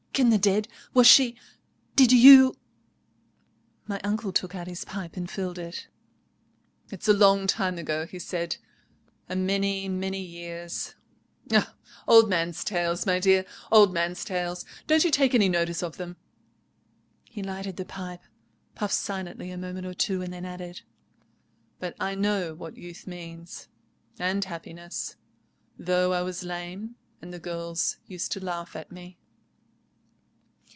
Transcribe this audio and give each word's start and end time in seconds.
—Can 0.13 0.29
the 0.29 0.37
dead?—was 0.37 1.07
she—did 1.07 2.11
you——" 2.11 2.57
My 3.87 3.97
uncle 4.03 4.33
took 4.33 4.53
out 4.53 4.67
his 4.67 4.83
pipe 4.83 5.15
and 5.15 5.31
filled 5.31 5.57
it. 5.57 5.87
"It's 6.91 7.07
a 7.07 7.13
long 7.13 7.47
time 7.47 7.77
ago," 7.77 8.05
he 8.05 8.19
said, 8.19 8.57
"a 9.29 9.37
many, 9.37 9.87
many 9.87 10.19
years. 10.21 10.95
Old 12.09 12.27
man's 12.29 12.65
tales, 12.65 13.05
my 13.05 13.19
dear! 13.21 13.45
Old 13.71 13.93
man's 13.93 14.25
tales! 14.25 14.65
Don't 14.85 15.05
you 15.05 15.11
take 15.11 15.33
any 15.33 15.47
notice 15.47 15.81
of 15.81 15.95
them." 15.95 16.17
He 17.23 17.41
lighted 17.41 17.77
the 17.77 17.85
pipe, 17.85 18.19
puffed 18.75 18.93
silently 18.95 19.49
a 19.49 19.57
moment 19.57 19.85
or 19.85 19.93
two, 19.93 20.21
and 20.21 20.33
then 20.33 20.43
added: 20.43 20.81
"But 21.79 21.95
I 22.01 22.15
know 22.15 22.53
what 22.53 22.75
youth 22.75 23.07
means, 23.07 23.69
and 24.19 24.43
happiness, 24.43 25.15
though 25.79 26.11
I 26.11 26.21
was 26.21 26.43
lame, 26.43 26.95
and 27.21 27.33
the 27.33 27.39
girls 27.39 27.95
used 28.07 28.33
to 28.33 28.43
laugh 28.43 28.75
at 28.75 28.91
me." 28.91 29.17